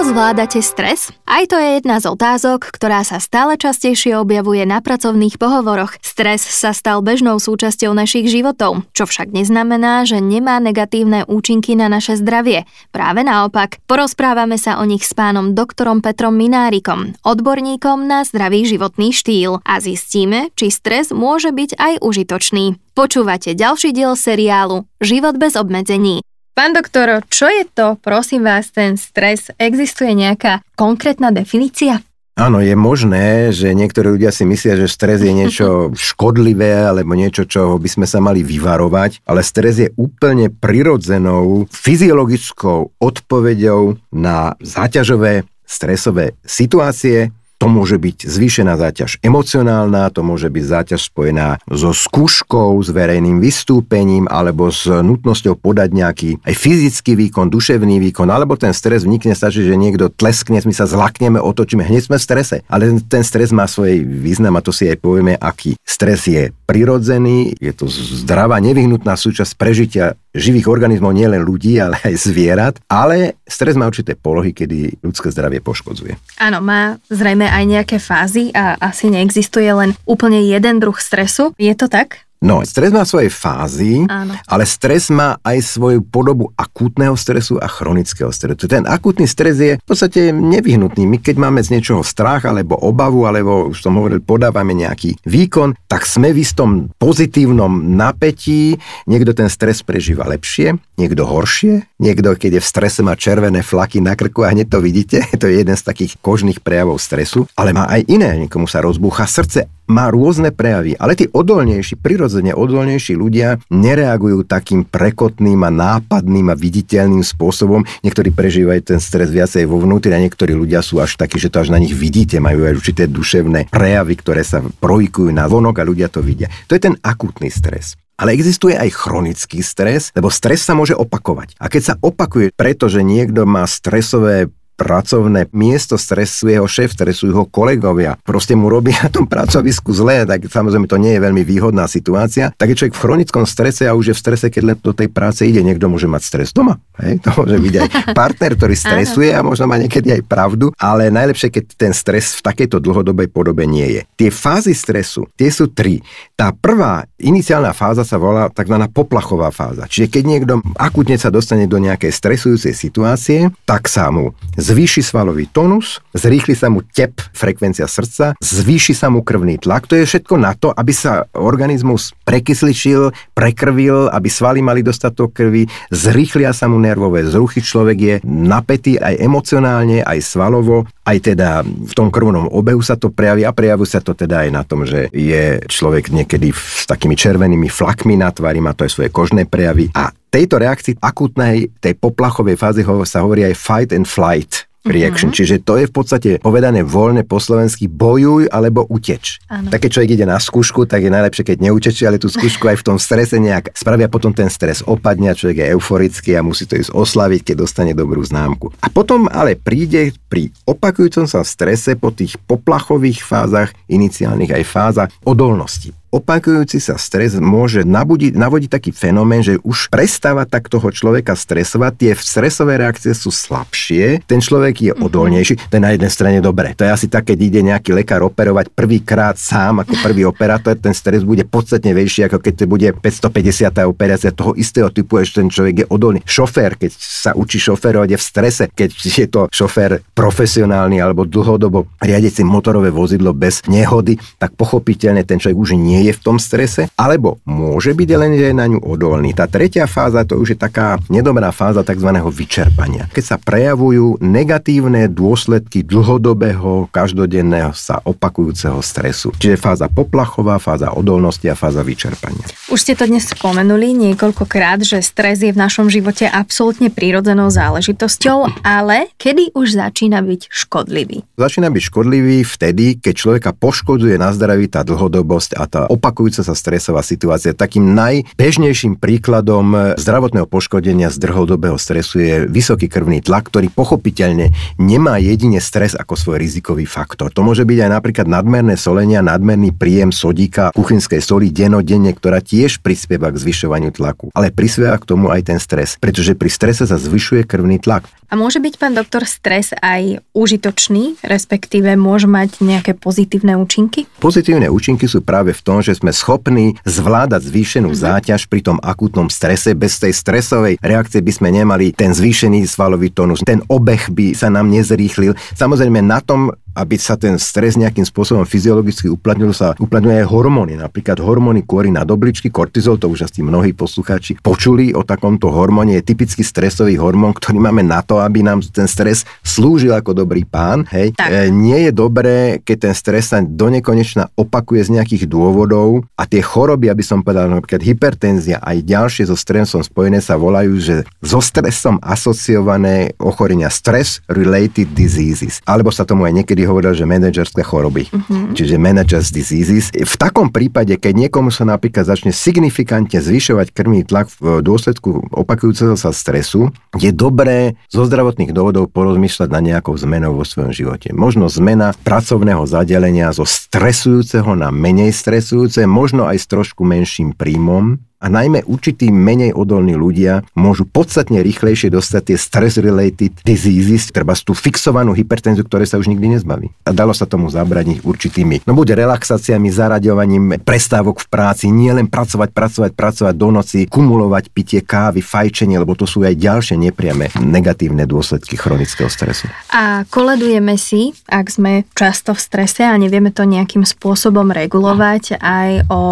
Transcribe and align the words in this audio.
Ako 0.00 0.16
zvládate 0.16 0.64
stres? 0.64 1.12
Aj 1.28 1.44
to 1.44 1.60
je 1.60 1.76
jedna 1.76 2.00
z 2.00 2.08
otázok, 2.08 2.72
ktorá 2.72 3.04
sa 3.04 3.20
stále 3.20 3.60
častejšie 3.60 4.16
objavuje 4.16 4.64
na 4.64 4.80
pracovných 4.80 5.36
pohovoroch. 5.36 6.00
Stres 6.00 6.40
sa 6.40 6.72
stal 6.72 7.04
bežnou 7.04 7.36
súčasťou 7.36 7.92
našich 7.92 8.32
životov, 8.32 8.80
čo 8.96 9.04
však 9.04 9.28
neznamená, 9.28 10.08
že 10.08 10.24
nemá 10.24 10.56
negatívne 10.56 11.28
účinky 11.28 11.76
na 11.76 11.92
naše 11.92 12.16
zdravie. 12.16 12.64
Práve 12.96 13.28
naopak, 13.28 13.84
porozprávame 13.84 14.56
sa 14.56 14.80
o 14.80 14.88
nich 14.88 15.04
s 15.04 15.12
pánom 15.12 15.52
doktorom 15.52 16.00
Petrom 16.00 16.32
Minárikom, 16.32 17.12
odborníkom 17.20 18.08
na 18.08 18.24
zdravý 18.24 18.64
životný 18.64 19.12
štýl 19.12 19.60
a 19.68 19.84
zistíme, 19.84 20.48
či 20.56 20.72
stres 20.72 21.12
môže 21.12 21.52
byť 21.52 21.76
aj 21.76 21.92
užitočný. 22.00 22.80
Počúvate 22.96 23.52
ďalší 23.52 23.92
diel 23.92 24.16
seriálu 24.16 24.88
Život 25.04 25.36
bez 25.36 25.60
obmedzení. 25.60 26.24
Pán 26.52 26.76
doktor, 26.76 27.24
čo 27.30 27.48
je 27.48 27.64
to, 27.64 27.96
prosím 28.02 28.44
vás, 28.44 28.68
ten 28.74 28.98
stres? 29.00 29.48
Existuje 29.56 30.12
nejaká 30.12 30.60
konkrétna 30.76 31.32
definícia? 31.32 32.02
Áno, 32.40 32.64
je 32.64 32.72
možné, 32.72 33.52
že 33.52 33.76
niektorí 33.76 34.16
ľudia 34.16 34.32
si 34.32 34.48
myslia, 34.48 34.72
že 34.80 34.88
stres 34.88 35.20
je 35.20 35.28
niečo 35.28 35.90
škodlivé 36.08 36.88
alebo 36.88 37.12
niečo, 37.12 37.44
čo 37.44 37.76
by 37.76 37.88
sme 37.88 38.06
sa 38.08 38.22
mali 38.24 38.40
vyvarovať, 38.40 39.28
ale 39.28 39.44
stres 39.44 39.76
je 39.76 39.88
úplne 40.00 40.48
prirodzenou 40.48 41.68
fyziologickou 41.68 42.96
odpoveďou 42.96 44.00
na 44.16 44.56
záťažové 44.64 45.44
stresové 45.68 46.34
situácie, 46.42 47.30
to 47.60 47.68
môže 47.68 48.00
byť 48.00 48.24
zvýšená 48.24 48.80
záťaž 48.80 49.20
emocionálna, 49.20 50.08
to 50.08 50.24
môže 50.24 50.48
byť 50.48 50.64
záťaž 50.64 51.00
spojená 51.12 51.60
so 51.68 51.92
skúškou, 51.92 52.80
s 52.80 52.88
verejným 52.88 53.36
vystúpením 53.36 54.24
alebo 54.32 54.72
s 54.72 54.88
nutnosťou 54.88 55.60
podať 55.60 55.92
nejaký 55.92 56.30
aj 56.40 56.54
fyzický 56.56 57.12
výkon, 57.20 57.52
duševný 57.52 58.00
výkon, 58.00 58.32
alebo 58.32 58.56
ten 58.56 58.72
stres 58.72 59.04
vnikne, 59.04 59.36
stačí, 59.36 59.60
že 59.60 59.76
niekto 59.76 60.08
tleskne, 60.08 60.64
my 60.64 60.72
sa 60.72 60.88
zlakneme, 60.88 61.36
otočíme, 61.36 61.84
hneď 61.84 62.08
sme 62.08 62.16
v 62.16 62.24
strese. 62.24 62.56
Ale 62.72 62.96
ten 63.04 63.20
stres 63.20 63.52
má 63.52 63.68
svoj 63.68 64.00
význam 64.00 64.56
a 64.56 64.64
to 64.64 64.72
si 64.72 64.88
aj 64.88 64.96
povieme, 64.96 65.36
aký. 65.36 65.76
Stres 65.84 66.24
je 66.24 66.56
prirodzený, 66.64 67.60
je 67.60 67.72
to 67.76 67.90
zdravá, 68.24 68.56
nevyhnutná 68.62 69.18
súčasť 69.18 69.52
prežitia 69.58 70.16
živých 70.30 70.70
organizmov, 70.70 71.10
nielen 71.10 71.42
ľudí, 71.42 71.82
ale 71.82 71.98
aj 72.06 72.14
zvierat, 72.14 72.74
ale 72.86 73.42
stres 73.42 73.74
má 73.74 73.90
určité 73.90 74.14
polohy, 74.14 74.54
kedy 74.54 75.02
ľudské 75.02 75.28
zdravie 75.34 75.58
poškodzuje. 75.58 76.38
Áno, 76.38 76.62
má 76.62 77.02
zrejme 77.10 77.50
aj 77.50 77.64
nejaké 77.66 77.96
fázy 77.98 78.54
a 78.54 78.78
asi 78.78 79.10
neexistuje 79.10 79.66
len 79.70 79.90
úplne 80.06 80.38
jeden 80.46 80.78
druh 80.78 80.96
stresu. 80.96 81.50
Je 81.58 81.74
to 81.74 81.90
tak? 81.90 82.29
No, 82.40 82.64
stres 82.64 82.88
má 82.88 83.04
svoje 83.04 83.28
fázy, 83.28 84.08
Áno. 84.08 84.32
ale 84.48 84.64
stres 84.64 85.12
má 85.12 85.36
aj 85.44 85.60
svoju 85.60 86.00
podobu 86.00 86.48
akútneho 86.56 87.12
stresu 87.12 87.60
a 87.60 87.68
chronického 87.68 88.32
stresu. 88.32 88.64
Ten 88.64 88.88
akútny 88.88 89.28
stres 89.28 89.60
je 89.60 89.76
v 89.76 89.84
podstate 89.84 90.32
nevyhnutný. 90.32 91.04
My 91.04 91.20
keď 91.20 91.36
máme 91.36 91.60
z 91.60 91.76
niečoho 91.76 92.00
strach 92.00 92.48
alebo 92.48 92.80
obavu, 92.80 93.28
alebo 93.28 93.68
už 93.68 93.84
som 93.84 93.92
hovoril, 94.00 94.24
podávame 94.24 94.72
nejaký 94.72 95.20
výkon, 95.28 95.76
tak 95.84 96.08
sme 96.08 96.32
v 96.32 96.40
istom 96.40 96.88
pozitívnom 96.96 97.92
napätí. 97.92 98.80
Niekto 99.04 99.36
ten 99.36 99.52
stres 99.52 99.84
prežíva 99.84 100.24
lepšie, 100.24 100.80
niekto 100.96 101.28
horšie, 101.28 102.00
niekto 102.00 102.40
keď 102.40 102.56
je 102.56 102.62
v 102.64 102.70
strese 102.72 103.04
má 103.04 103.20
červené 103.20 103.60
flaky 103.60 104.00
na 104.00 104.16
krku 104.16 104.48
a 104.48 104.56
hneď 104.56 104.72
to 104.72 104.80
vidíte, 104.80 105.28
to 105.40 105.44
je 105.44 105.60
jeden 105.60 105.76
z 105.76 105.84
takých 105.84 106.16
kožných 106.24 106.64
prejavov 106.64 107.04
stresu, 107.04 107.44
ale 107.52 107.76
má 107.76 107.84
aj 107.84 108.08
iné, 108.08 108.40
niekomu 108.40 108.64
sa 108.64 108.80
rozbúcha 108.80 109.28
srdce, 109.28 109.68
má 109.90 110.06
rôzne 110.08 110.54
prejavy, 110.54 110.94
ale 110.94 111.18
tí 111.18 111.26
odolnejší, 111.26 111.98
prirodzene 111.98 112.54
odolnejší 112.54 113.18
ľudia 113.18 113.58
nereagujú 113.74 114.46
takým 114.46 114.86
prekotným 114.86 115.58
a 115.66 115.70
nápadným 115.74 116.46
a 116.48 116.54
viditeľným 116.54 117.26
spôsobom. 117.26 117.82
Niektorí 118.06 118.30
prežívajú 118.30 118.94
ten 118.94 119.00
stres 119.02 119.34
viacej 119.34 119.66
vo 119.66 119.82
vnútri 119.82 120.14
a 120.14 120.22
niektorí 120.22 120.54
ľudia 120.54 120.80
sú 120.80 121.02
až 121.02 121.18
takí, 121.18 121.42
že 121.42 121.50
to 121.50 121.66
až 121.66 121.74
na 121.74 121.82
nich 121.82 121.92
vidíte, 121.92 122.38
majú 122.38 122.70
aj 122.70 122.78
určité 122.78 123.10
duševné 123.10 123.74
prejavy, 123.74 124.14
ktoré 124.14 124.46
sa 124.46 124.62
projikujú 124.62 125.34
na 125.34 125.50
vonok 125.50 125.82
a 125.82 125.88
ľudia 125.90 126.06
to 126.06 126.22
vidia. 126.22 126.46
To 126.70 126.78
je 126.78 126.86
ten 126.86 126.94
akutný 127.02 127.50
stres. 127.50 127.98
Ale 128.20 128.36
existuje 128.36 128.76
aj 128.76 128.92
chronický 128.92 129.64
stres, 129.64 130.12
lebo 130.12 130.28
stres 130.28 130.60
sa 130.60 130.76
môže 130.76 130.92
opakovať. 130.92 131.56
A 131.56 131.72
keď 131.72 131.82
sa 131.82 131.94
opakuje, 132.04 132.52
pretože 132.52 133.00
niekto 133.00 133.48
má 133.48 133.64
stresové 133.64 134.52
pracovné 134.80 135.52
miesto 135.52 136.00
stresuje 136.00 136.56
ho 136.56 136.64
šéf, 136.64 136.96
stresujú 136.96 137.36
ho 137.36 137.44
kolegovia. 137.44 138.16
Proste 138.24 138.56
mu 138.56 138.72
robí 138.72 138.96
na 138.96 139.12
tom 139.12 139.28
pracovisku 139.28 139.92
zle, 139.92 140.24
tak 140.24 140.48
samozrejme 140.48 140.88
to 140.88 140.96
nie 140.96 141.12
je 141.12 141.20
veľmi 141.20 141.44
výhodná 141.44 141.84
situácia. 141.84 142.48
Tak 142.56 142.72
je 142.72 142.78
človek 142.80 142.96
v 142.96 143.02
chronickom 143.04 143.44
strese 143.44 143.84
a 143.84 143.92
už 143.92 144.10
je 144.10 144.16
v 144.16 144.22
strese, 144.24 144.46
keď 144.48 144.62
len 144.64 144.76
do 144.80 144.96
tej 144.96 145.12
práce 145.12 145.44
ide. 145.44 145.60
Niekto 145.60 145.92
môže 145.92 146.08
mať 146.08 146.22
stres 146.24 146.56
doma. 146.56 146.80
Hej? 146.96 147.20
To 147.28 147.36
môže 147.36 147.60
byť 147.60 147.74
aj 147.76 147.88
partner, 148.20 148.56
ktorý 148.56 148.72
stresuje 148.72 149.28
a 149.36 149.44
možno 149.44 149.68
má 149.68 149.76
niekedy 149.76 150.16
aj 150.16 150.22
pravdu, 150.24 150.72
ale 150.80 151.12
najlepšie, 151.12 151.52
keď 151.52 151.64
ten 151.76 151.92
stres 151.92 152.40
v 152.40 152.48
takejto 152.48 152.80
dlhodobej 152.80 153.28
podobe 153.28 153.68
nie 153.68 154.00
je. 154.00 154.02
Tie 154.16 154.30
fázy 154.32 154.72
stresu, 154.72 155.28
tie 155.36 155.52
sú 155.52 155.68
tri. 155.68 156.00
Tá 156.32 156.56
prvá 156.56 157.04
iniciálna 157.20 157.76
fáza 157.76 158.00
sa 158.00 158.16
volá 158.16 158.48
tzv. 158.48 158.80
poplachová 158.88 159.52
fáza. 159.52 159.84
Čiže 159.84 160.08
keď 160.08 160.22
niekto 160.24 160.54
akutne 160.80 161.20
sa 161.20 161.28
dostane 161.28 161.68
do 161.68 161.76
nejakej 161.76 162.08
stresujúcej 162.08 162.72
situácie, 162.72 163.52
tak 163.68 163.84
sa 163.90 164.08
mu 164.08 164.32
zvýši 164.70 165.02
svalový 165.02 165.50
tonus, 165.50 165.98
zrýchli 166.14 166.54
sa 166.54 166.70
mu 166.70 166.86
tep, 166.86 167.18
frekvencia 167.34 167.90
srdca, 167.90 168.38
zvýši 168.38 168.94
sa 168.94 169.10
mu 169.10 169.26
krvný 169.26 169.58
tlak. 169.58 169.90
To 169.90 169.98
je 169.98 170.06
všetko 170.06 170.38
na 170.38 170.54
to, 170.54 170.70
aby 170.70 170.94
sa 170.94 171.26
organizmus 171.34 172.14
prekysličil, 172.22 173.10
prekrvil, 173.34 174.06
aby 174.14 174.30
svaly 174.30 174.62
mali 174.62 174.86
dostatok 174.86 175.34
krvi, 175.34 175.66
zrýchlia 175.90 176.54
sa 176.54 176.70
mu 176.70 176.78
nervové 176.78 177.26
zruchy, 177.26 177.58
človek 177.58 177.98
je 177.98 178.14
napätý 178.22 178.94
aj 178.94 179.18
emocionálne, 179.18 180.06
aj 180.06 180.22
svalovo, 180.22 180.86
aj 181.10 181.18
teda 181.34 181.66
v 181.66 181.92
tom 181.98 182.08
krvnom 182.14 182.46
obehu 182.46 182.78
sa 182.78 182.94
to 182.94 183.10
prejaví 183.10 183.42
a 183.42 183.50
prejavuje 183.50 183.90
sa 183.90 183.98
to 183.98 184.14
teda 184.14 184.46
aj 184.46 184.50
na 184.54 184.62
tom, 184.62 184.86
že 184.86 185.10
je 185.10 185.58
človek 185.66 186.14
niekedy 186.14 186.54
s 186.54 186.86
takými 186.86 187.18
červenými 187.18 187.66
flakmi 187.66 188.14
na 188.14 188.30
tvári, 188.30 188.62
má 188.62 188.70
to 188.70 188.86
aj 188.86 188.94
svoje 188.94 189.10
kožné 189.10 189.50
prejavy. 189.50 189.90
A 189.98 190.14
tejto 190.30 190.62
reakcii 190.62 191.02
akutnej, 191.02 191.74
tej 191.82 191.98
poplachovej 191.98 192.54
fázy 192.54 192.86
sa 192.86 193.26
hovorí 193.26 193.42
aj 193.42 193.58
fight 193.58 193.90
and 193.90 194.06
flight 194.06 194.69
reaction. 194.84 195.28
Mm-hmm. 195.28 195.38
Čiže 195.44 195.56
to 195.64 195.76
je 195.76 195.84
v 195.88 195.92
podstate 195.92 196.30
povedané 196.40 196.80
voľne 196.80 197.24
po 197.26 197.36
slovensky 197.36 197.84
bojuj 197.84 198.48
alebo 198.48 198.88
uteč. 198.88 199.42
Ano. 199.52 199.68
Tak 199.68 199.84
keď 199.84 199.90
človek 199.92 200.10
ide 200.16 200.26
na 200.26 200.40
skúšku, 200.40 200.88
tak 200.88 201.04
je 201.04 201.12
najlepšie, 201.12 201.44
keď 201.44 201.56
neutečie, 201.60 202.04
ale 202.08 202.16
tú 202.16 202.32
skúšku 202.32 202.64
aj 202.64 202.80
v 202.80 202.86
tom 202.86 202.96
strese 202.96 203.36
nejak 203.36 203.76
spravia, 203.76 204.08
potom 204.08 204.32
ten 204.32 204.48
stres 204.48 204.80
opadne 204.84 205.32
a 205.32 205.36
človek 205.36 205.60
je 205.60 205.70
euforický 205.76 206.30
a 206.36 206.44
musí 206.44 206.64
to 206.64 206.80
ísť 206.80 206.96
oslaviť, 206.96 207.52
keď 207.52 207.56
dostane 207.60 207.92
dobrú 207.92 208.24
známku. 208.24 208.72
A 208.80 208.88
potom 208.88 209.28
ale 209.28 209.56
príde 209.60 210.16
pri 210.32 210.48
opakujúcom 210.64 211.28
sa 211.28 211.44
strese 211.44 211.98
po 211.98 212.08
tých 212.14 212.40
poplachových 212.48 213.20
fázach, 213.20 213.76
iniciálnych 213.92 214.56
aj 214.56 214.64
fázach 214.64 215.10
odolnosti 215.28 215.99
opakujúci 216.10 216.82
sa 216.82 216.98
stres 216.98 217.38
môže 217.38 217.86
nabudiť, 217.86 218.34
navodiť 218.34 218.70
taký 218.70 218.90
fenomén, 218.90 219.46
že 219.46 219.62
už 219.62 219.88
prestáva 219.88 220.42
tak 220.42 220.66
toho 220.66 220.90
človeka 220.90 221.38
stresovať, 221.38 221.92
tie 221.94 222.12
stresové 222.18 222.82
reakcie 222.82 223.14
sú 223.14 223.30
slabšie, 223.30 224.26
ten 224.26 224.42
človek 224.42 224.74
je 224.90 224.92
mhm. 224.92 225.00
odolnejší, 225.06 225.54
to 225.70 225.74
je 225.78 225.82
na 225.82 225.94
jednej 225.94 226.10
strane 226.10 226.38
dobré. 226.42 226.74
To 226.74 226.82
je 226.82 226.90
asi 226.90 227.06
tak, 227.06 227.30
keď 227.30 227.38
ide 227.38 227.60
nejaký 227.62 227.94
lekár 227.94 228.26
operovať 228.26 228.74
prvýkrát 228.74 229.38
sám 229.38 229.86
ako 229.86 229.94
prvý 230.02 230.26
operátor, 230.26 230.74
ten 230.74 230.92
stres 230.92 231.22
bude 231.22 231.46
podstatne 231.46 231.94
väčší, 231.94 232.26
ako 232.26 232.42
keď 232.42 232.52
to 232.58 232.64
bude 232.66 232.88
550. 232.98 233.70
operácia 233.86 234.34
toho 234.34 234.58
istého 234.58 234.90
typu, 234.90 235.22
že 235.22 235.40
ten 235.40 235.48
človek 235.48 235.74
je 235.82 235.86
odolný. 235.86 236.20
Šofér, 236.26 236.74
keď 236.74 236.90
sa 236.98 237.30
učí 237.38 237.62
šoférovať, 237.62 238.08
je 238.10 238.18
v 238.18 238.24
strese, 238.24 238.64
keď 238.66 238.90
je 238.98 239.26
to 239.30 239.46
šofér 239.52 240.02
profesionálny 240.12 240.98
alebo 240.98 241.22
dlhodobo 241.22 241.86
riadiaci 242.02 242.42
motorové 242.42 242.90
vozidlo 242.90 243.30
bez 243.30 243.62
nehody, 243.70 244.18
tak 244.40 244.58
pochopiteľne 244.58 245.22
ten 245.22 245.38
človek 245.38 245.58
už 245.58 245.70
nie 245.78 245.99
nie 246.00 246.08
je 246.08 246.16
v 246.16 246.24
tom 246.24 246.40
strese, 246.40 246.88
alebo 246.96 247.36
môže 247.44 247.92
byť 247.92 248.08
len, 248.16 248.32
že 248.40 248.48
je 248.48 248.54
na 248.56 248.64
ňu 248.64 248.80
odolný. 248.80 249.36
Tá 249.36 249.44
tretia 249.44 249.84
fáza 249.84 250.24
to 250.24 250.40
už 250.40 250.56
je 250.56 250.58
taká 250.58 250.96
nedobrá 251.12 251.52
fáza 251.52 251.84
tzv. 251.84 252.08
vyčerpania. 252.32 253.12
Keď 253.12 253.24
sa 253.24 253.36
prejavujú 253.36 254.16
negatívne 254.24 255.04
dôsledky 255.12 255.84
dlhodobého, 255.84 256.88
každodenného 256.88 257.76
sa 257.76 258.00
opakujúceho 258.00 258.80
stresu. 258.80 259.28
Čiže 259.36 259.60
fáza 259.60 259.92
poplachová, 259.92 260.56
fáza 260.56 260.96
odolnosti 260.96 261.44
a 261.52 261.58
fáza 261.58 261.84
vyčerpania. 261.84 262.48
Už 262.72 262.80
ste 262.80 262.96
to 262.96 263.04
dnes 263.04 263.28
spomenuli 263.28 263.92
niekoľkokrát, 263.92 264.80
že 264.80 265.04
stres 265.04 265.44
je 265.44 265.52
v 265.52 265.60
našom 265.60 265.92
živote 265.92 266.24
absolútne 266.24 266.88
prírodzenou 266.88 267.52
záležitosťou, 267.52 268.64
ale 268.64 269.12
kedy 269.20 269.52
už 269.52 269.76
začína 269.76 270.24
byť 270.24 270.48
škodlivý? 270.48 271.26
Začína 271.36 271.68
byť 271.68 271.82
škodlivý 271.82 272.46
vtedy, 272.46 272.96
keď 273.02 273.14
človeka 273.18 273.50
poškodzuje 273.52 274.16
na 274.16 274.30
zdraví 274.30 274.70
tá 274.70 274.86
dlhodobosť 274.86 275.58
a 275.58 275.66
tá 275.66 275.82
opakujúca 275.90 276.46
sa 276.46 276.54
stresová 276.54 277.02
situácia. 277.02 277.50
Takým 277.50 277.90
najbežnejším 277.98 279.02
príkladom 279.02 279.98
zdravotného 279.98 280.46
poškodenia 280.46 281.10
z 281.10 281.18
dlhodobého 281.18 281.74
stresu 281.74 282.22
je 282.22 282.34
vysoký 282.46 282.86
krvný 282.86 283.18
tlak, 283.18 283.50
ktorý 283.50 283.74
pochopiteľne 283.74 284.54
nemá 284.78 285.18
jedine 285.18 285.58
stres 285.58 285.98
ako 285.98 286.14
svoj 286.14 286.38
rizikový 286.38 286.86
faktor. 286.86 287.34
To 287.34 287.42
môže 287.42 287.66
byť 287.66 287.78
aj 287.82 287.90
napríklad 287.90 288.26
nadmerné 288.30 288.78
solenia, 288.78 289.18
nadmerný 289.18 289.74
príjem 289.74 290.14
sodíka, 290.14 290.70
kuchynskej 290.70 291.18
soli 291.18 291.50
denodenne, 291.50 292.14
ktorá 292.14 292.38
tiež 292.38 292.78
prispieva 292.78 293.34
k 293.34 293.42
zvyšovaniu 293.42 293.90
tlaku. 293.90 294.30
Ale 294.38 294.54
prispieva 294.54 294.94
k 295.02 295.08
tomu 295.10 295.34
aj 295.34 295.50
ten 295.50 295.58
stres, 295.58 295.98
pretože 295.98 296.38
pri 296.38 296.50
strese 296.52 296.86
sa 296.86 296.94
zvyšuje 296.94 297.42
krvný 297.42 297.82
tlak. 297.82 298.06
A 298.30 298.38
môže 298.38 298.62
byť, 298.62 298.74
pán 298.78 298.94
doktor, 298.94 299.26
stres 299.26 299.74
aj 299.82 300.22
užitočný, 300.38 301.18
respektíve 301.26 301.98
môže 301.98 302.30
mať 302.30 302.62
nejaké 302.62 302.94
pozitívne 302.94 303.58
účinky? 303.58 304.06
Pozitívne 304.22 304.70
účinky 304.70 305.10
sú 305.10 305.18
práve 305.26 305.50
v 305.50 305.58
tom, 305.66 305.79
že 305.80 305.96
sme 305.96 306.12
schopní 306.14 306.76
zvládať 306.84 307.48
zvýšenú 307.48 307.92
mm-hmm. 307.92 308.04
záťaž 308.06 308.46
pri 308.46 308.60
tom 308.64 308.78
akutnom 308.80 309.28
strese. 309.28 309.72
Bez 309.76 310.00
tej 310.00 310.14
stresovej 310.14 310.78
reakcie 310.80 311.20
by 311.20 311.32
sme 311.32 311.48
nemali 311.50 311.92
ten 311.92 312.12
zvýšený 312.12 312.64
svalový 312.68 313.10
tónus, 313.12 313.42
ten 313.42 313.64
obeh 313.68 314.12
by 314.12 314.32
sa 314.36 314.48
nám 314.48 314.68
nezrýchlil. 314.70 315.34
Samozrejme 315.56 316.00
na 316.04 316.20
tom 316.22 316.52
aby 316.74 316.96
sa 316.96 317.18
ten 317.18 317.36
stres 317.36 317.74
nejakým 317.74 318.06
spôsobom 318.06 318.46
fyziologicky 318.46 319.10
uplatnil, 319.10 319.50
sa 319.54 319.74
uplatňuje 319.78 320.22
aj 320.22 320.26
hormóny. 320.26 320.74
Napríklad 320.78 321.18
hormóny 321.18 321.66
kôry 321.66 321.90
na 321.90 322.06
dobličky, 322.06 322.48
kortizol, 322.48 322.98
to 322.98 323.10
už 323.10 323.26
asi 323.30 323.42
mnohí 323.42 323.74
poslucháči 323.74 324.38
počuli 324.40 324.94
o 324.94 325.02
takomto 325.02 325.50
hormóne. 325.50 325.98
Je 325.98 326.06
typický 326.14 326.42
stresový 326.46 326.96
hormón, 326.96 327.34
ktorý 327.34 327.58
máme 327.58 327.82
na 327.82 328.00
to, 328.00 328.22
aby 328.22 328.42
nám 328.46 328.62
ten 328.62 328.86
stres 328.86 329.26
slúžil 329.42 329.94
ako 329.94 330.14
dobrý 330.14 330.46
pán. 330.46 330.86
Hej. 330.90 331.14
E, 331.18 331.50
nie 331.50 331.88
je 331.88 331.92
dobré, 331.92 332.62
keď 332.62 332.90
ten 332.90 332.94
stres 332.94 333.30
sa 333.30 333.42
do 333.42 333.68
nekonečna 333.68 334.30
opakuje 334.34 334.86
z 334.86 334.90
nejakých 335.00 335.24
dôvodov 335.30 336.06
a 336.16 336.24
tie 336.26 336.42
choroby, 336.42 336.88
aby 336.90 337.04
som 337.04 337.20
povedal, 337.20 337.50
napríklad 337.50 337.82
hypertenzia 337.82 338.58
aj 338.62 338.86
ďalšie 338.86 339.28
so 339.28 339.36
stresom 339.36 339.82
spojené 339.84 340.18
sa 340.22 340.38
volajú, 340.40 340.74
že 340.80 340.96
so 341.20 341.42
stresom 341.42 342.00
asociované 342.00 343.12
ochorenia 343.20 343.68
stress 343.68 344.22
related 344.30 344.92
diseases. 344.94 345.60
Alebo 345.66 345.92
sa 345.92 346.08
tomu 346.08 346.26
aj 346.26 346.42
niekedy 346.42 346.59
niekedy 346.60 346.68
hovoril, 346.68 346.92
že 346.92 347.08
manažerské 347.08 347.62
choroby, 347.64 348.12
uh-huh. 348.12 348.52
čiže 348.52 348.76
managers 348.76 349.32
diseases. 349.32 349.88
V 349.96 350.14
takom 350.20 350.52
prípade, 350.52 350.92
keď 351.00 351.28
niekomu 351.28 351.48
sa 351.48 351.64
napríklad 351.64 352.04
začne 352.04 352.36
signifikantne 352.36 353.16
zvyšovať 353.16 353.72
krvný 353.72 354.04
tlak 354.04 354.28
v 354.36 354.60
dôsledku 354.60 355.32
opakujúceho 355.32 355.96
sa 355.96 356.12
stresu, 356.12 356.68
je 357.00 357.08
dobré 357.16 357.80
zo 357.88 358.04
zdravotných 358.04 358.52
dôvodov 358.52 358.92
porozmýšľať 358.92 359.48
na 359.48 359.60
nejakou 359.64 359.96
zmenou 359.96 360.36
vo 360.36 360.44
svojom 360.44 360.76
živote. 360.76 361.16
Možno 361.16 361.48
zmena 361.48 361.96
pracovného 362.04 362.68
zadelenia 362.68 363.32
zo 363.32 363.48
stresujúceho 363.48 364.52
na 364.52 364.68
menej 364.68 365.16
stresujúce, 365.16 365.88
možno 365.88 366.28
aj 366.28 366.36
s 366.36 366.46
trošku 366.50 366.84
menším 366.84 367.32
príjmom, 367.32 368.09
a 368.20 368.28
najmä 368.28 368.68
určití 368.68 369.08
menej 369.08 369.56
odolní 369.56 369.96
ľudia 369.96 370.44
môžu 370.52 370.84
podstatne 370.84 371.40
rýchlejšie 371.40 371.88
dostať 371.88 372.22
tie 372.30 372.36
stress-related 372.36 373.32
diseases, 373.42 374.12
treba 374.12 374.36
tú 374.36 374.52
fixovanú 374.52 375.16
hypertenziu, 375.16 375.64
ktoré 375.64 375.88
sa 375.88 375.96
už 375.96 376.12
nikdy 376.12 376.36
nezbaví. 376.36 376.68
A 376.84 376.92
dalo 376.92 377.16
sa 377.16 377.24
tomu 377.24 377.48
zabraniť 377.48 378.04
určitými, 378.04 378.68
no 378.68 378.76
buď 378.76 378.92
relaxáciami, 379.00 379.72
zaraďovaním 379.72 380.60
prestávok 380.60 381.24
v 381.24 381.26
práci, 381.32 381.72
nie 381.72 381.88
len 381.88 382.12
pracovať, 382.12 382.52
pracovať, 382.52 382.90
pracovať 382.92 383.34
do 383.34 383.48
noci, 383.48 383.88
kumulovať 383.88 384.52
pitie 384.52 384.80
kávy, 384.84 385.24
fajčenie, 385.24 385.80
lebo 385.80 385.96
to 385.96 386.04
sú 386.04 386.20
aj 386.20 386.36
ďalšie 386.36 386.76
nepriame 386.76 387.32
negatívne 387.40 388.04
dôsledky 388.04 388.60
chronického 388.60 389.08
stresu. 389.08 389.48
A 389.72 390.04
koledujeme 390.12 390.76
si, 390.76 391.16
ak 391.24 391.48
sme 391.48 391.88
často 391.96 392.36
v 392.36 392.40
strese 392.44 392.84
a 392.84 392.92
nevieme 393.00 393.32
to 393.32 393.48
nejakým 393.48 393.88
spôsobom 393.88 394.52
regulovať, 394.52 395.40
aj 395.40 395.88
o 395.88 396.02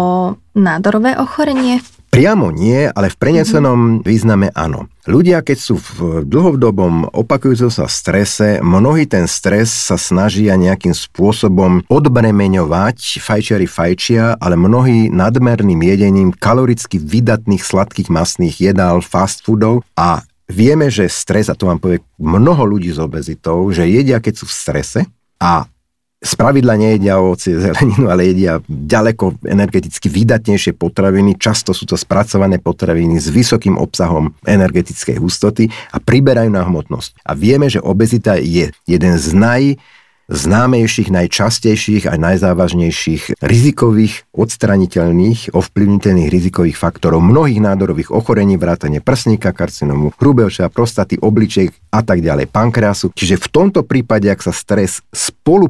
nádorové 0.57 1.13
ochorenie? 1.21 1.79
Priamo 2.09 2.49
nie, 2.49 2.89
ale 2.89 3.13
v 3.13 3.19
prenesenom 3.21 4.01
význame 4.01 4.49
áno. 4.57 4.89
Ľudia, 5.05 5.45
keď 5.45 5.57
sú 5.61 5.77
v 5.77 6.25
dlhodobom 6.25 7.05
opakujúcom 7.13 7.69
sa 7.69 7.85
strese, 7.85 8.61
mnohý 8.65 9.05
ten 9.05 9.29
stres 9.29 9.69
sa 9.69 9.93
snažia 9.93 10.57
nejakým 10.57 10.93
spôsobom 10.93 11.85
odbremeňovať, 11.85 13.21
fajčiari 13.21 13.69
fajčia, 13.69 14.41
ale 14.41 14.57
mnohí 14.57 15.13
nadmerným 15.13 15.79
jedením 15.85 16.29
kaloricky 16.33 16.97
vydatných 16.97 17.61
sladkých 17.61 18.09
masných 18.09 18.57
jedál, 18.57 19.05
fast 19.05 19.45
foodov 19.45 19.85
a 19.93 20.25
vieme, 20.49 20.89
že 20.89 21.05
stres, 21.13 21.47
a 21.47 21.55
to 21.55 21.69
vám 21.69 21.77
povie 21.77 22.01
mnoho 22.17 22.65
ľudí 22.65 22.89
s 22.89 22.97
obezitou, 22.97 23.69
že 23.69 23.85
jedia, 23.85 24.17
keď 24.17 24.33
sú 24.33 24.45
v 24.49 24.57
strese 24.57 24.99
a 25.37 25.69
z 26.19 26.35
pravidla 26.35 26.75
nejedia 26.75 27.15
ovocie, 27.15 27.55
zeleninu, 27.55 28.11
ale 28.11 28.35
jedia 28.35 28.59
ďaleko 28.67 29.39
energeticky 29.47 30.11
vydatnejšie 30.11 30.75
potraviny. 30.75 31.39
Často 31.39 31.71
sú 31.71 31.87
to 31.87 31.95
spracované 31.95 32.59
potraviny 32.59 33.23
s 33.23 33.31
vysokým 33.31 33.79
obsahom 33.79 34.35
energetickej 34.43 35.15
hustoty 35.15 35.71
a 35.95 35.97
priberajú 36.03 36.51
na 36.51 36.67
hmotnosť. 36.67 37.23
A 37.23 37.31
vieme, 37.39 37.71
že 37.71 37.79
obezita 37.79 38.35
je 38.35 38.67
jeden 38.83 39.15
z 39.15 39.27
naj 39.31 39.63
známejších, 40.29 41.09
najčastejších 41.09 42.05
a 42.05 42.15
najzávažnejších 42.15 43.41
rizikových, 43.41 44.29
odstraniteľných, 44.31 45.51
ovplyvniteľných 45.57 46.29
rizikových 46.29 46.77
faktorov 46.77 47.25
mnohých 47.25 47.59
nádorových 47.59 48.13
ochorení, 48.13 48.55
vrátane 48.55 49.01
prsníka, 49.01 49.51
karcinomu, 49.51 50.13
hrubého 50.21 50.53
prostaty, 50.69 51.17
obličiek 51.17 51.73
a 51.89 52.05
tak 52.05 52.21
ďalej, 52.21 52.53
pankreasu. 52.53 53.11
Čiže 53.17 53.41
v 53.41 53.47
tomto 53.49 53.81
prípade, 53.81 54.29
ak 54.29 54.45
sa 54.45 54.53
stres 54.53 55.01
spolu 55.09 55.67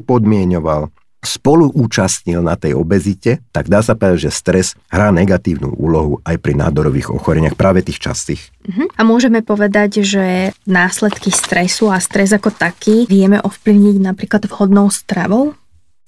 podmienoval 1.20 1.40
spolu 1.40 1.68
účastnil 1.72 2.40
na 2.40 2.56
tej 2.56 2.72
obezite, 2.76 3.44
tak 3.52 3.68
dá 3.68 3.84
sa 3.84 3.92
povedať, 3.92 4.28
že 4.28 4.30
stres 4.32 4.66
hrá 4.88 5.12
negatívnu 5.12 5.76
úlohu 5.76 6.20
aj 6.24 6.40
pri 6.40 6.56
nádorových 6.56 7.12
ochoreniach, 7.12 7.56
práve 7.56 7.84
tých 7.84 8.00
častých. 8.00 8.48
Uh-huh. 8.64 8.88
A 8.96 9.04
môžeme 9.04 9.44
povedať, 9.44 10.00
že 10.00 10.56
následky 10.64 11.28
stresu 11.28 11.92
a 11.92 12.00
stres 12.00 12.32
ako 12.32 12.52
taký 12.52 13.04
vieme 13.04 13.36
ovplyvniť 13.40 13.96
napríklad 14.00 14.48
vhodnou 14.48 14.88
stravou? 14.88 15.52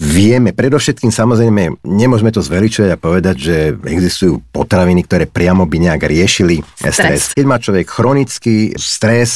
Vieme, 0.03 0.51
predovšetkým 0.51 1.15
samozrejme, 1.15 1.87
nemôžeme 1.87 2.35
to 2.35 2.43
zveličovať 2.43 2.91
a 2.91 2.99
povedať, 2.99 3.37
že 3.39 3.57
existujú 3.87 4.43
potraviny, 4.51 5.07
ktoré 5.07 5.31
priamo 5.31 5.63
by 5.63 5.79
nejak 5.79 6.03
riešili 6.03 6.59
stres. 6.75 6.97
stres. 6.99 7.23
Keď 7.39 7.47
má 7.47 7.63
človek 7.63 7.87
chronický 7.87 8.75
stres, 8.75 9.31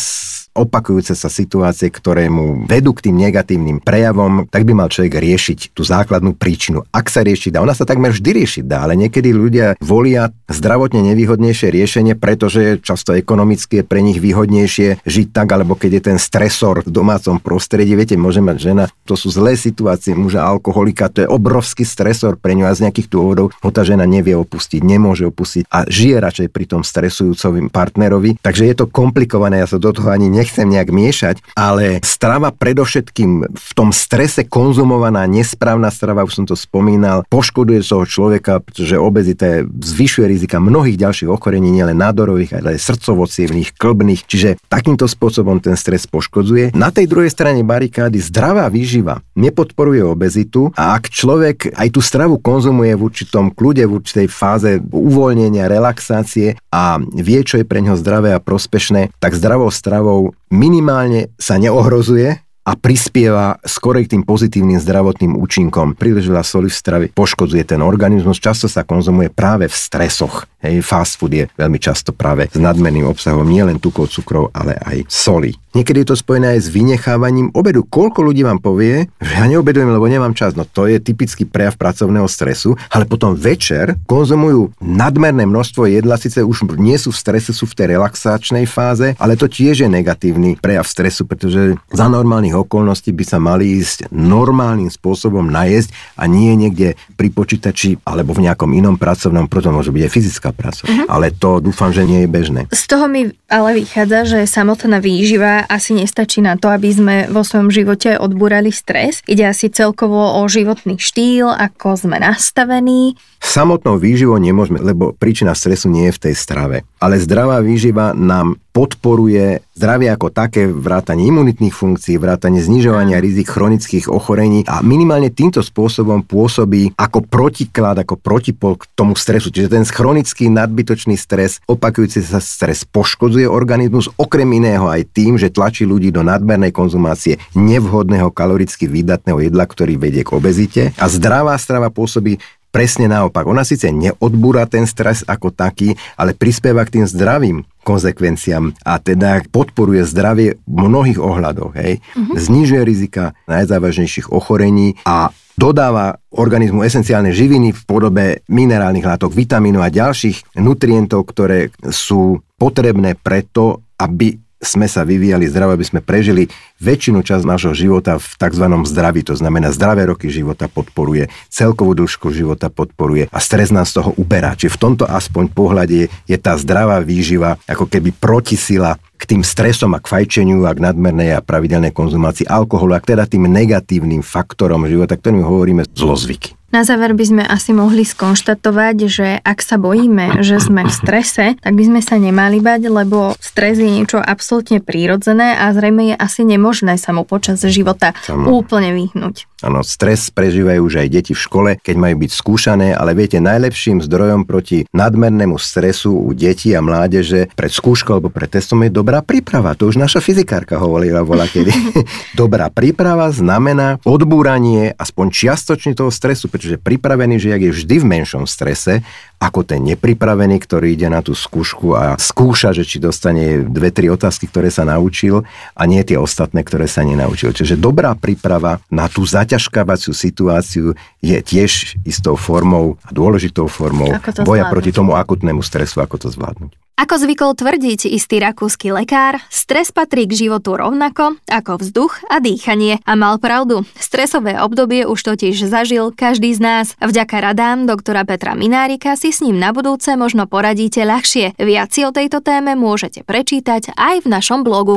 opakujúce 0.57 1.13
sa 1.13 1.29
situácie, 1.29 1.93
ktoré 1.93 2.33
mu 2.33 2.65
vedú 2.65 2.97
k 2.97 3.11
tým 3.11 3.21
negatívnym 3.21 3.85
prejavom, 3.85 4.49
tak 4.49 4.65
by 4.65 4.73
mal 4.73 4.89
človek 4.89 5.21
riešiť 5.21 5.77
tú 5.77 5.85
základnú 5.85 6.33
príčinu. 6.35 6.83
Ak 6.91 7.13
sa 7.13 7.21
riešiť 7.21 7.55
dá, 7.55 7.61
ona 7.61 7.77
sa 7.77 7.85
takmer 7.85 8.11
vždy 8.11 8.43
riešiť 8.43 8.65
dá, 8.65 8.89
ale 8.89 8.97
niekedy 8.97 9.31
ľudia 9.31 9.77
volia 9.85 10.33
zdravotne 10.49 11.05
nevýhodnejšie 11.13 11.69
riešenie, 11.69 12.15
pretože 12.17 12.81
často 12.81 13.13
ekonomicky 13.13 13.83
je 13.83 13.85
pre 13.85 14.01
nich 14.01 14.19
výhodnejšie 14.19 15.05
žiť 15.05 15.27
tak, 15.31 15.53
alebo 15.53 15.77
keď 15.77 16.01
je 16.01 16.03
ten 16.13 16.19
stresor 16.19 16.83
v 16.87 16.91
domácom 16.91 17.37
prostredí, 17.37 17.93
viete, 17.93 18.17
môže 18.17 18.41
mať 18.41 18.57
žena, 18.57 18.85
to 19.05 19.15
sú 19.15 19.29
zlé 19.29 19.59
situácie 19.59 20.17
muža 20.17 20.43
alkoholika, 20.47 21.13
to 21.13 21.27
je 21.27 21.29
obrovský 21.29 21.85
stresor 21.85 22.41
pre 22.41 22.57
ňu 22.57 22.65
a 22.67 22.75
z 22.75 22.89
nejakých 22.89 23.13
dôvodov 23.13 23.53
ho 23.53 23.71
tá 23.75 23.83
žena 23.83 24.09
nevie 24.09 24.33
opustiť, 24.39 24.81
nemôže 24.81 25.27
opustiť 25.29 25.69
a 25.69 25.85
žije 25.85 26.17
radšej 26.23 26.49
pri 26.49 26.65
tom 26.65 26.83
stresujúcom 26.87 27.69
partnerovi. 27.69 28.39
Takže 28.41 28.65
je 28.71 28.75
to 28.79 28.87
komplikované, 28.87 29.61
ja 29.61 29.69
sa 29.69 29.83
do 29.83 29.91
toho 29.91 30.09
ani 30.15 30.31
nech 30.31 30.46
nechcem 30.47 30.71
nejak 30.71 30.95
miešať, 30.95 31.37
ale 31.59 31.99
strava 32.07 32.55
predovšetkým 32.55 33.51
v 33.51 33.71
tom 33.75 33.91
strese 33.91 34.47
konzumovaná 34.47 35.27
nesprávna 35.27 35.91
strava, 35.91 36.23
už 36.23 36.39
som 36.39 36.47
to 36.47 36.55
spomínal, 36.55 37.27
poškoduje 37.27 37.83
toho 37.83 38.07
človeka, 38.07 38.63
pretože 38.63 38.95
obezita 38.95 39.67
zvyšuje 39.67 40.31
rizika 40.31 40.63
mnohých 40.63 41.03
ďalších 41.03 41.27
ochorení, 41.27 41.75
nielen 41.75 41.99
nádorových, 41.99 42.63
ale 42.63 42.79
aj 42.79 42.87
srdcovocievných, 42.87 43.75
klbných, 43.75 44.23
čiže 44.23 44.63
takýmto 44.71 45.11
spôsobom 45.11 45.59
ten 45.59 45.75
stres 45.75 46.07
poškodzuje. 46.07 46.79
Na 46.79 46.95
tej 46.95 47.11
druhej 47.11 47.35
strane 47.35 47.67
barikády 47.67 48.23
zdravá 48.23 48.71
výživa 48.71 49.19
nepodporuje 49.35 50.07
obezitu 50.07 50.71
a 50.79 50.95
ak 50.95 51.11
človek 51.11 51.75
aj 51.75 51.89
tú 51.91 51.99
stravu 51.99 52.39
konzumuje 52.39 52.95
v 52.95 53.03
určitom 53.03 53.51
kľude, 53.51 53.83
v 53.83 53.97
určitej 53.99 54.29
fáze 54.31 54.79
uvoľnenia, 54.79 55.67
relaxácie 55.67 56.55
a 56.71 57.03
vie, 57.03 57.41
čo 57.43 57.59
je 57.59 57.67
pre 57.67 57.83
neho 57.83 57.99
zdravé 57.99 58.37
a 58.37 58.39
prospešné, 58.39 59.17
tak 59.19 59.35
zdravou 59.35 59.73
stravou 59.73 60.36
minimálne 60.53 61.35
sa 61.37 61.59
neohrozuje 61.59 62.47
a 62.67 62.75
prispieva 62.75 63.63
skôr 63.63 64.03
k 64.03 64.19
tým 64.19 64.27
pozitívnym 64.27 64.83
zdravotným 64.83 65.39
účinkom. 65.39 65.95
Príliš 65.95 66.27
veľa 66.27 66.43
soli 66.43 66.67
v 66.67 66.75
strave 66.75 67.05
poškodzuje 67.15 67.63
ten 67.63 67.79
organizmus, 67.79 68.43
často 68.43 68.67
sa 68.67 68.83
konzumuje 68.83 69.31
práve 69.31 69.71
v 69.71 69.77
stresoch. 69.77 70.51
Hej, 70.59 70.83
fast 70.83 71.15
food 71.15 71.31
je 71.31 71.47
veľmi 71.55 71.79
často 71.79 72.11
práve 72.11 72.51
s 72.51 72.59
nadmerným 72.59 73.07
obsahom 73.07 73.47
nielen 73.47 73.79
tukov, 73.79 74.11
cukrov, 74.11 74.51
ale 74.51 74.75
aj 74.83 75.07
soli. 75.07 75.55
Niekedy 75.77 76.09
je 76.09 76.09
to 76.09 76.17
spojené 76.17 76.57
aj 76.57 76.61
s 76.65 76.73
vynechávaním 76.73 77.53
obedu. 77.53 77.85
Koľko 77.85 78.25
ľudí 78.25 78.41
vám 78.41 78.65
povie, 78.65 79.13
že 79.21 79.33
ja 79.37 79.45
neobedujem, 79.45 79.93
lebo 79.93 80.09
nemám 80.09 80.33
čas. 80.33 80.57
No 80.57 80.65
to 80.65 80.89
je 80.89 80.97
typický 80.97 81.45
prejav 81.45 81.77
pracovného 81.77 82.25
stresu, 82.25 82.81
ale 82.89 83.05
potom 83.05 83.37
večer 83.37 83.93
konzumujú 84.09 84.73
nadmerné 84.81 85.45
množstvo 85.45 85.85
jedla, 85.85 86.17
síce 86.17 86.41
už 86.41 86.81
nie 86.81 86.97
sú 86.97 87.13
v 87.13 87.21
strese, 87.21 87.53
sú 87.53 87.69
v 87.69 87.77
tej 87.77 87.87
relaxačnej 87.93 88.65
fáze, 88.65 89.13
ale 89.21 89.37
to 89.37 89.53
tiež 89.53 89.85
je 89.85 89.89
negatívny 89.93 90.57
prejav 90.57 90.89
stresu, 90.89 91.29
pretože 91.29 91.77
za 91.93 92.07
normálnych 92.09 92.57
okolností 92.57 93.13
by 93.13 93.25
sa 93.29 93.37
mali 93.37 93.77
ísť 93.77 94.09
normálnym 94.09 94.89
spôsobom 94.89 95.45
najesť 95.45 95.93
a 96.17 96.25
nie 96.25 96.57
niekde 96.57 96.97
pri 97.21 97.29
počítači 97.29 98.01
alebo 98.09 98.33
v 98.33 98.49
nejakom 98.49 98.73
inom 98.73 98.97
pracovnom, 98.97 99.45
preto 99.45 99.69
môže 99.69 99.93
byť 99.93 100.03
aj 100.09 100.13
fyzická 100.17 100.49
práca. 100.57 100.89
Uh-huh. 100.89 101.05
Ale 101.05 101.37
to 101.37 101.61
dúfam, 101.61 101.93
že 101.93 102.09
nie 102.09 102.25
je 102.25 102.29
bežné. 102.33 102.61
Z 102.73 102.89
toho 102.89 103.13
mi 103.13 103.29
ale 103.47 103.79
vychádza, 103.79 104.27
že 104.27 104.41
samotná 104.51 104.99
výživa 104.99 105.63
asi 105.71 105.95
nestačí 105.95 106.43
na 106.43 106.59
to, 106.59 106.67
aby 106.67 106.91
sme 106.91 107.17
vo 107.31 107.47
svojom 107.47 107.71
živote 107.71 108.19
odbúrali 108.19 108.75
stres. 108.75 109.23
Ide 109.31 109.47
asi 109.47 109.71
celkovo 109.71 110.39
o 110.39 110.43
životný 110.51 110.99
štýl, 110.99 111.47
ako 111.55 111.95
sme 111.95 112.19
nastavení. 112.19 113.15
Samotnou 113.47 113.95
výživou 113.95 114.43
nemôžeme, 114.43 114.83
lebo 114.83 115.15
príčina 115.15 115.55
stresu 115.55 115.87
nie 115.87 116.11
je 116.11 116.17
v 116.19 116.23
tej 116.29 116.35
strave. 116.35 116.77
Ale 116.99 117.23
zdravá 117.23 117.63
výživa 117.63 118.11
nám 118.11 118.59
podporuje 118.75 119.63
zdravie 119.77 120.09
ako 120.09 120.29
také, 120.33 120.69
vrátanie 120.69 121.29
imunitných 121.29 121.73
funkcií, 121.73 122.17
vrátanie 122.17 122.65
znižovania 122.65 123.21
rizik 123.21 123.53
chronických 123.53 124.09
ochorení 124.09 124.65
a 124.65 124.81
minimálne 124.81 125.29
týmto 125.29 125.61
spôsobom 125.61 126.25
pôsobí 126.25 126.97
ako 126.97 127.25
protiklad, 127.25 128.01
ako 128.01 128.17
protipol 128.17 128.81
k 128.81 128.89
tomu 128.97 129.13
stresu. 129.17 129.53
Čiže 129.53 129.73
ten 129.73 129.85
chronický 129.85 130.49
nadbytočný 130.49 131.17
stres, 131.21 131.61
opakujúci 131.69 132.25
sa 132.25 132.41
stres 132.41 132.89
poškodzuje 132.89 133.49
organizmus, 133.49 134.09
okrem 134.17 134.49
iného 134.57 134.89
aj 134.89 135.09
tým, 135.13 135.37
že 135.37 135.53
tlačí 135.53 135.85
ľudí 135.85 136.09
do 136.13 136.25
nadmernej 136.25 136.73
konzumácie 136.73 137.41
nevhodného 137.57 138.33
kaloricky 138.33 138.89
výdatného 138.89 139.49
jedla, 139.49 139.65
ktorý 139.69 140.01
vedie 140.01 140.25
k 140.25 140.37
obezite 140.37 140.83
a 140.97 141.09
zdravá 141.09 141.57
strava 141.61 141.93
pôsobí 141.93 142.41
presne 142.77 143.09
naopak. 143.09 143.49
Ona 143.49 143.65
síce 143.65 143.89
neodbúra 143.89 144.69
ten 144.69 144.85
stres 144.85 145.25
ako 145.25 145.49
taký, 145.49 145.97
ale 146.21 146.37
prispieva 146.37 146.85
k 146.85 147.01
tým 147.01 147.07
zdravým 147.09 147.65
konsekvenciám 147.81 148.77
a 148.85 149.01
teda 149.01 149.49
podporuje 149.49 150.05
zdravie 150.05 150.61
v 150.61 150.77
mnohých 150.77 151.17
ohľadoch. 151.17 151.73
Hej. 151.81 152.05
Uh-huh. 152.13 152.37
Znižuje 152.37 152.85
rizika 152.85 153.33
najzávažnejších 153.49 154.29
ochorení 154.29 155.01
a 155.09 155.33
dodáva 155.57 156.21
organizmu 156.37 156.85
esenciálne 156.85 157.33
živiny 157.33 157.73
v 157.73 157.83
podobe 157.89 158.25
minerálnych 158.53 159.09
látok, 159.09 159.33
vitamínov 159.33 159.81
a 159.81 159.89
ďalších 159.89 160.61
nutrientov, 160.61 161.25
ktoré 161.33 161.73
sú 161.89 162.45
potrebné 162.61 163.17
preto, 163.17 163.81
aby 163.97 164.37
sme 164.61 164.89
sa 164.89 165.05
vyvíjali 165.05 165.49
zdravo, 165.49 165.73
aby 165.73 165.87
sme 165.87 166.01
prežili 166.05 166.49
väčšinu 166.81 167.25
časť 167.25 167.45
nášho 167.45 167.73
života 167.73 168.21
v 168.21 168.27
tzv. 168.37 168.65
zdraví. 168.85 169.21
To 169.27 169.35
znamená, 169.37 169.73
zdravé 169.73 170.09
roky 170.09 170.29
života 170.29 170.69
podporuje, 170.69 171.29
celkovú 171.49 171.97
dĺžku 171.97 172.33
života 172.33 172.69
podporuje 172.69 173.29
a 173.33 173.39
stres 173.41 173.73
nás 173.73 173.93
z 173.93 174.03
toho 174.03 174.11
uberá. 174.17 174.53
Čiže 174.57 174.77
v 174.77 174.83
tomto 174.83 175.05
aspoň 175.09 175.45
pohľade 175.53 176.09
je 176.09 176.37
tá 176.37 176.57
zdravá 176.61 177.01
výživa 177.01 177.57
ako 177.65 177.89
keby 177.89 178.13
protisila 178.13 179.01
k 179.17 179.23
tým 179.25 179.43
stresom 179.43 179.97
a 179.97 180.03
k 180.03 180.13
fajčeniu 180.13 180.69
a 180.69 180.77
k 180.77 180.85
nadmernej 180.85 181.41
a 181.41 181.45
pravidelnej 181.45 181.93
konzumácii 181.97 182.45
alkoholu 182.45 182.93
a 182.93 183.01
teda 183.01 183.25
tým 183.25 183.49
negatívnym 183.49 184.21
faktorom 184.21 184.85
života, 184.85 185.17
ktorým 185.17 185.41
hovoríme 185.41 185.89
zlozvyky. 185.97 186.57
Na 186.75 186.83
záver 186.83 187.15
by 187.15 187.25
sme 187.25 187.45
asi 187.47 187.71
mohli 187.71 188.03
skonštatovať, 188.03 188.97
že 189.07 189.29
ak 189.39 189.63
sa 189.63 189.79
bojíme, 189.79 190.43
že 190.43 190.59
sme 190.59 190.85
v 190.85 190.93
strese, 190.93 191.55
tak 191.63 191.73
by 191.73 191.85
sme 191.87 192.01
sa 192.03 192.19
nemali 192.19 192.59
bať, 192.59 192.91
lebo 192.91 193.33
stres 193.39 193.79
je 193.79 193.87
niečo 193.87 194.19
absolútne 194.19 194.83
prírodzené 194.83 195.55
a 195.57 195.71
zrejme 195.71 196.13
je 196.13 196.17
asi 196.19 196.43
nemožné 196.43 196.66
sa 196.99 197.15
mu 197.15 197.23
počas 197.23 197.63
života 197.63 198.17
Samo. 198.25 198.51
úplne 198.59 198.91
vyhnúť. 198.95 199.47
Áno, 199.65 199.81
stres 199.81 200.29
prežívajú 200.29 200.85
už 200.85 200.95
aj 201.01 201.09
deti 201.09 201.33
v 201.33 201.41
škole, 201.41 201.71
keď 201.81 201.97
majú 201.97 202.29
byť 202.29 202.31
skúšané, 202.37 202.93
ale 202.93 203.17
viete, 203.17 203.41
najlepším 203.41 204.05
zdrojom 204.05 204.45
proti 204.45 204.85
nadmernému 204.93 205.57
stresu 205.57 206.13
u 206.13 206.37
detí 206.37 206.77
a 206.77 206.85
mládeže 206.85 207.49
pred 207.57 207.73
skúškou 207.73 208.21
alebo 208.21 208.29
pred 208.29 208.53
testom 208.53 208.85
je 208.85 208.93
dobrá 208.93 209.25
príprava. 209.25 209.73
To 209.81 209.89
už 209.89 209.97
naša 209.97 210.21
fyzikárka 210.21 210.77
hovorila 210.77 211.25
vola 211.25 211.49
kedy. 211.49 211.73
dobrá 212.41 212.69
príprava 212.69 213.33
znamená 213.33 213.97
odbúranie 214.05 214.93
aspoň 214.93 215.27
čiastočne 215.33 215.97
toho 215.97 216.13
stresu, 216.13 216.53
pretože 216.53 216.77
pripravený 216.77 217.41
žiak 217.41 217.61
je 217.65 217.73
vždy 217.73 217.97
v 218.05 218.07
menšom 218.13 218.45
strese 218.45 219.01
ako 219.37 219.69
ten 219.69 219.85
nepripravený, 219.85 220.57
ktorý 220.65 220.97
ide 220.97 221.13
na 221.13 221.21
tú 221.21 221.37
skúšku 221.37 221.93
a 221.93 222.17
skúša, 222.17 222.73
že 222.73 222.89
či 222.89 222.97
dostane 222.97 223.61
dve, 223.69 223.93
tri 223.93 224.09
otázky, 224.09 224.49
ktoré 224.49 224.73
sa 224.73 224.89
naučil 224.89 225.45
a 225.77 225.83
nie 225.85 226.01
tie 226.09 226.17
ostatné, 226.17 226.65
ktoré 226.65 226.89
sa 226.89 227.05
nenaučil. 227.05 227.53
Čiže 227.53 227.77
dobrá 227.77 228.17
príprava 228.17 228.81
na 228.89 229.13
tú 229.13 229.29
zaťažkávaciu 229.47 230.11
situáciu 230.11 230.99
je 231.23 231.39
tiež 231.39 232.03
istou 232.03 232.35
formou 232.35 232.99
a 233.07 233.15
dôležitou 233.15 233.71
formou 233.71 234.11
boja 234.43 234.67
zvládnuť. 234.67 234.73
proti 234.75 234.91
tomu 234.91 235.15
akutnému 235.15 235.63
stresu, 235.63 236.03
ako 236.03 236.27
to 236.27 236.29
zvládnuť. 236.35 236.75
Ako 236.97 237.21
zvykol 237.21 237.53
tvrdiť 237.53 238.09
istý 238.09 238.41
rakúsky 238.41 238.89
lekár, 238.89 239.37
stres 239.53 239.93
patrí 239.93 240.25
k 240.25 240.49
životu 240.49 240.81
rovnako 240.81 241.37
ako 241.45 241.77
vzduch 241.85 242.25
a 242.33 242.41
dýchanie. 242.41 243.05
A 243.05 243.13
mal 243.13 243.37
pravdu. 243.37 243.85
Stresové 244.01 244.57
obdobie 244.57 245.05
už 245.05 245.21
totiž 245.21 245.69
zažil 245.69 246.09
každý 246.17 246.57
z 246.57 246.61
nás. 246.65 246.87
Vďaka 246.97 247.53
radám 247.53 247.85
doktora 247.85 248.25
Petra 248.25 248.57
Minárika 248.57 249.13
si 249.13 249.29
s 249.29 249.45
ním 249.45 249.61
na 249.61 249.77
budúce 249.77 250.17
možno 250.17 250.49
poradíte 250.49 251.05
ľahšie. 251.05 251.61
Viac 251.61 251.93
si 251.93 252.01
o 252.01 252.17
tejto 252.17 252.41
téme 252.41 252.73
môžete 252.73 253.29
prečítať 253.29 253.93
aj 253.93 254.25
v 254.25 254.27
našom 254.33 254.65
blogu. 254.65 254.97